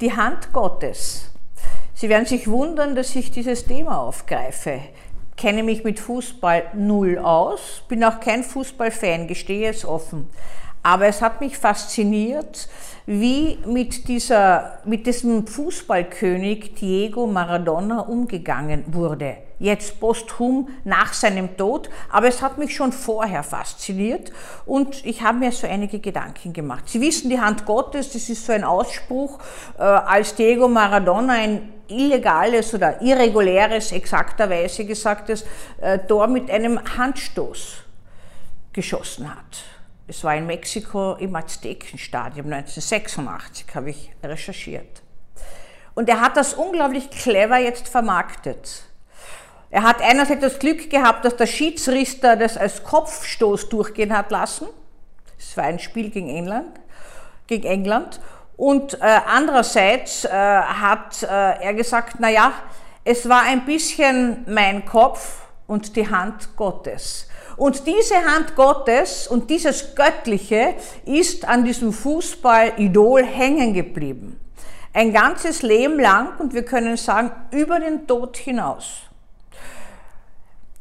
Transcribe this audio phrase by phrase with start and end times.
[0.00, 1.28] Die Hand Gottes.
[1.92, 4.78] Sie werden sich wundern, dass ich dieses Thema aufgreife.
[5.36, 10.28] Kenne mich mit Fußball null aus, bin auch kein Fußballfan, gestehe es offen.
[10.84, 12.68] Aber es hat mich fasziniert,
[13.06, 19.38] wie mit, dieser, mit diesem Fußballkönig Diego Maradona umgegangen wurde.
[19.58, 24.30] Jetzt posthum nach seinem Tod, aber es hat mich schon vorher fasziniert
[24.66, 26.88] und ich habe mir so einige Gedanken gemacht.
[26.88, 29.38] Sie wissen, die Hand Gottes, das ist so ein Ausspruch,
[29.76, 35.44] äh, als Diego Maradona ein illegales oder irreguläres, exakterweise gesagtes
[35.80, 37.78] äh, Tor mit einem Handstoß
[38.72, 39.64] geschossen hat.
[40.06, 45.02] Es war in Mexiko im Aztekenstadion 1986, habe ich recherchiert.
[45.94, 48.84] Und er hat das unglaublich clever jetzt vermarktet.
[49.70, 54.68] Er hat einerseits das Glück gehabt, dass der Schiedsrichter das als Kopfstoß durchgehen hat lassen.
[55.38, 56.80] Es war ein Spiel gegen England.
[57.46, 58.20] Gegen England.
[58.56, 62.52] Und äh, andererseits äh, hat äh, er gesagt, na ja,
[63.04, 67.28] es war ein bisschen mein Kopf und die Hand Gottes.
[67.56, 70.74] Und diese Hand Gottes und dieses Göttliche
[71.04, 74.40] ist an diesem Fußball-Idol hängen geblieben.
[74.92, 79.07] Ein ganzes Leben lang und wir können sagen, über den Tod hinaus.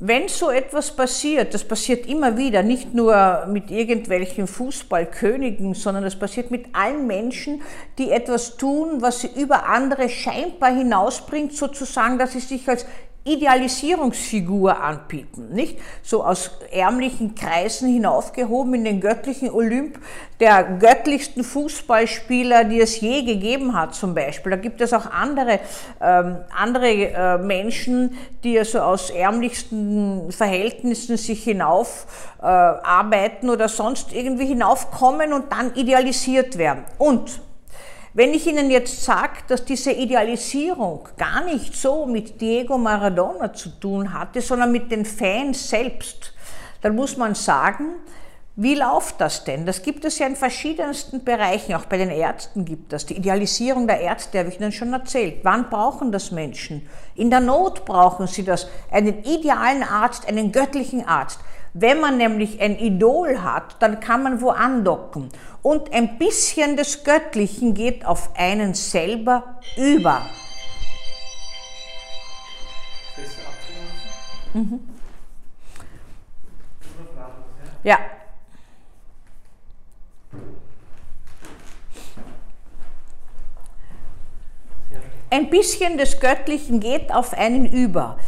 [0.00, 6.14] Wenn so etwas passiert, das passiert immer wieder, nicht nur mit irgendwelchen Fußballkönigen, sondern das
[6.14, 7.62] passiert mit allen Menschen,
[7.98, 12.86] die etwas tun, was sie über andere scheinbar hinausbringt, sozusagen, dass sie sich als
[13.24, 15.78] Idealisierungsfigur anbieten, nicht?
[16.02, 19.98] So aus ärmlichen Kreisen hinaufgehoben in den göttlichen Olymp
[20.40, 24.50] der göttlichsten Fußballspieler, die es je gegeben hat, zum Beispiel.
[24.50, 25.60] Da gibt es auch andere,
[26.00, 32.06] ähm, andere äh, Menschen, die also aus ärmlichsten Verhältnissen sich hinauf
[32.40, 36.84] äh, arbeiten oder sonst irgendwie hinaufkommen und dann idealisiert werden.
[36.98, 37.40] Und
[38.14, 43.68] wenn ich Ihnen jetzt sage, dass diese Idealisierung gar nicht so mit Diego Maradona zu
[43.68, 46.32] tun hatte, sondern mit den Fans selbst,
[46.80, 47.96] dann muss man sagen,
[48.60, 49.66] wie läuft das denn?
[49.66, 53.06] Das gibt es ja in verschiedensten Bereichen, auch bei den Ärzten gibt es.
[53.06, 55.44] Die Idealisierung der Ärzte habe ich Ihnen schon erzählt.
[55.44, 56.88] Wann brauchen das Menschen?
[57.14, 58.66] In der Not brauchen sie das.
[58.90, 61.38] Einen idealen Arzt, einen göttlichen Arzt.
[61.80, 65.28] Wenn man nämlich ein Idol hat, dann kann man wo andocken.
[65.62, 70.22] Und ein bisschen des Göttlichen geht auf einen selber über.
[74.54, 74.80] Mhm.
[77.84, 77.98] Ja.
[85.30, 88.18] Ein bisschen des Göttlichen geht auf einen über.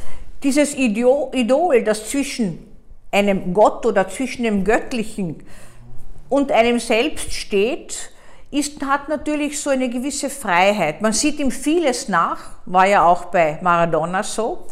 [0.45, 2.70] Dieses Idol, das zwischen
[3.11, 5.43] einem Gott oder zwischen dem Göttlichen
[6.29, 8.13] und einem selbst steht,
[8.51, 11.03] ist, hat natürlich so eine gewisse Freiheit.
[11.03, 14.67] Man sieht ihm vieles nach, war ja auch bei Maradona so.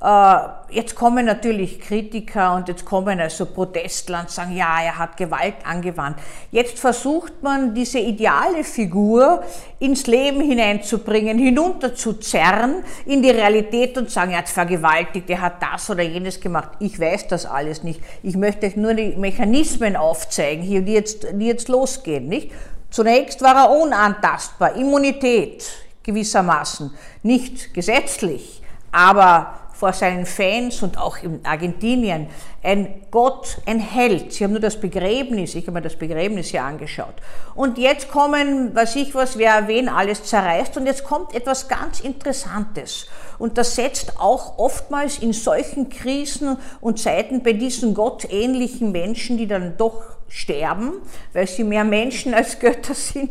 [0.00, 0.36] Äh,
[0.70, 5.54] jetzt kommen natürlich Kritiker und jetzt kommen also Protestler und sagen, ja, er hat Gewalt
[5.64, 6.18] angewandt.
[6.50, 9.42] Jetzt versucht man, diese ideale Figur
[9.78, 15.88] ins Leben hineinzubringen, hinunterzuzerren in die Realität und sagen, er hat vergewaltigt, er hat das
[15.88, 16.72] oder jenes gemacht.
[16.78, 18.00] Ich weiß das alles nicht.
[18.22, 22.52] Ich möchte euch nur die Mechanismen aufzeigen, hier, die jetzt, die jetzt losgehen, nicht?
[22.90, 25.66] Zunächst war er unantastbar, Immunität
[26.02, 26.92] gewissermaßen,
[27.22, 32.28] nicht gesetzlich, aber vor seinen Fans und auch in Argentinien
[32.62, 34.32] ein Gott, ein Held.
[34.32, 37.14] Sie haben nur das Begräbnis, ich habe mir das Begräbnis hier angeschaut.
[37.54, 42.00] Und jetzt kommen, weiß ich was, wer wen alles zerreißt und jetzt kommt etwas ganz
[42.00, 43.06] Interessantes.
[43.38, 49.46] Und das setzt auch oftmals in solchen Krisen und Zeiten bei diesen gottähnlichen Menschen, die
[49.46, 50.94] dann doch sterben,
[51.34, 53.30] weil sie mehr Menschen als Götter sind,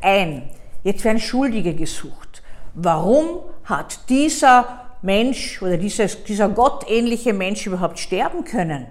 [0.00, 0.48] ein.
[0.84, 2.42] Jetzt werden Schuldige gesucht.
[2.74, 8.86] Warum hat dieser Mensch oder dieses, dieser gottähnliche Mensch überhaupt sterben können.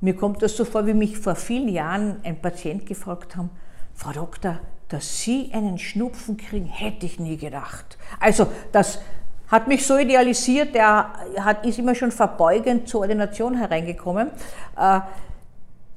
[0.00, 3.50] Mir kommt das so vor, wie mich vor vielen Jahren ein Patient gefragt haben,
[3.94, 7.98] Frau Doktor, dass Sie einen Schnupfen kriegen, hätte ich nie gedacht.
[8.18, 9.00] Also das
[9.48, 14.30] hat mich so idealisiert, der hat, ist immer schon verbeugend zur Ordination hereingekommen.
[14.78, 15.00] Äh,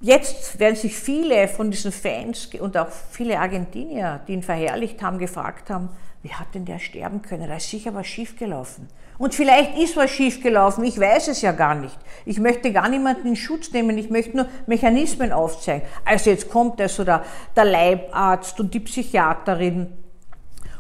[0.02, 5.18] jetzt werden sich viele von diesen Fans und auch viele Argentinier, die ihn verherrlicht haben,
[5.18, 5.90] gefragt haben,
[6.24, 7.50] wie hat denn der sterben können?
[7.50, 8.88] Da ist sicher was schiefgelaufen.
[9.18, 11.98] Und vielleicht ist was schiefgelaufen, ich weiß es ja gar nicht.
[12.26, 15.86] Ich möchte gar niemanden in Schutz nehmen, ich möchte nur Mechanismen aufzeigen.
[16.06, 17.24] Also jetzt kommt also der,
[17.56, 19.98] der Leibarzt und die Psychiaterin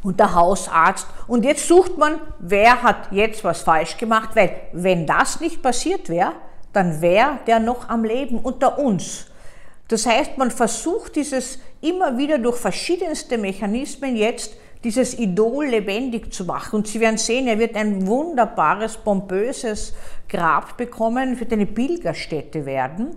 [0.02, 5.06] und der Hausarzt und jetzt sucht man, wer hat jetzt was falsch gemacht, weil wenn
[5.06, 6.34] das nicht passiert wäre,
[6.72, 9.28] dann wäre der noch am Leben unter uns.
[9.90, 16.46] Das heißt, man versucht dieses immer wieder durch verschiedenste Mechanismen jetzt dieses Idol lebendig zu
[16.46, 16.78] machen.
[16.78, 19.94] Und Sie werden sehen, er wird ein wunderbares, pompöses
[20.28, 23.12] Grab bekommen, wird eine Pilgerstätte werden,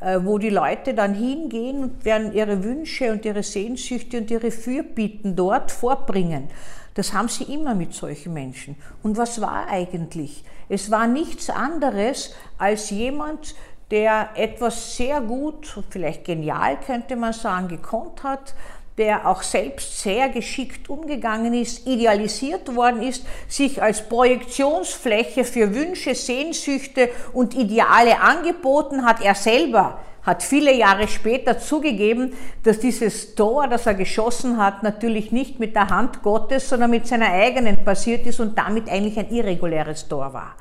[0.00, 4.50] äh, wo die Leute dann hingehen und werden ihre Wünsche und ihre Sehnsüchte und ihre
[4.50, 6.48] Fürbitten dort vorbringen.
[6.94, 8.76] Das haben sie immer mit solchen Menschen.
[9.02, 10.44] Und was war eigentlich?
[10.68, 13.54] Es war nichts anderes als jemand,
[13.90, 18.54] der etwas sehr gut, vielleicht genial könnte man sagen, gekonnt hat,
[18.96, 26.14] der auch selbst sehr geschickt umgegangen ist, idealisiert worden ist, sich als Projektionsfläche für Wünsche,
[26.14, 29.20] Sehnsüchte und Ideale angeboten hat.
[29.20, 32.32] Er selber hat viele Jahre später zugegeben,
[32.62, 37.06] dass dieses Tor, das er geschossen hat, natürlich nicht mit der Hand Gottes, sondern mit
[37.06, 40.54] seiner eigenen passiert ist und damit eigentlich ein irreguläres Tor war.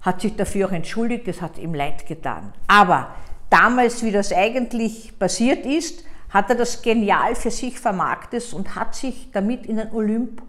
[0.00, 2.52] Hat sich dafür auch entschuldigt, es hat ihm leid getan.
[2.66, 3.10] Aber
[3.50, 8.94] damals, wie das eigentlich passiert ist, hat er das genial für sich vermarktet und hat
[8.94, 10.42] sich damit in den Olymp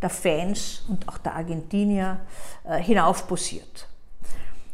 [0.00, 2.20] der Fans und auch der Argentinier
[2.64, 3.88] äh, hinaufposiert.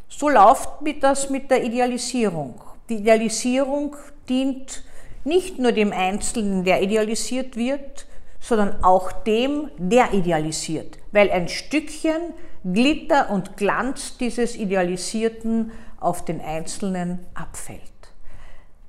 [0.08, 0.68] So läuft
[1.00, 2.60] das mit der Idealisierung.
[2.88, 3.96] Die Idealisierung
[4.28, 4.84] dient
[5.24, 8.06] nicht nur dem Einzelnen, der idealisiert wird,
[8.40, 16.40] sondern auch dem, der idealisiert, weil ein Stückchen Glitter und Glanz dieses Idealisierten auf den
[16.40, 17.80] Einzelnen abfällt.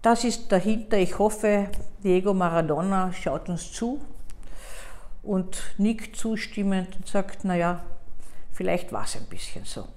[0.03, 0.97] Das ist dahinter.
[0.97, 1.69] Ich hoffe,
[2.03, 4.01] Diego Maradona schaut uns zu
[5.23, 7.85] und nickt zustimmend und sagt, naja,
[8.51, 9.88] vielleicht war es ein bisschen so.